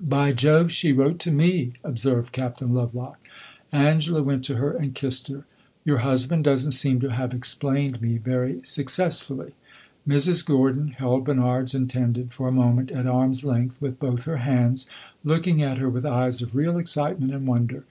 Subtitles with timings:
[0.00, 3.18] "By Jove, she wrote to me!" observed Captain Lovelock.
[3.70, 5.44] Angela went to her and kissed her.
[5.84, 9.52] "Your husband does n't seem to have explained me very successfully!"
[10.08, 10.46] Mrs.
[10.46, 14.86] Gordon held Bernard's intended for a moment at arm's length, with both her hands,
[15.22, 17.84] looking at her with eyes of real excitement and wonder.